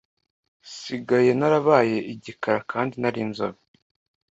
[0.77, 3.61] sigaye narabaye igikara kandi nari inzobe